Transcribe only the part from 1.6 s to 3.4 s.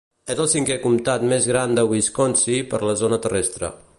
de Wisconsin per la zona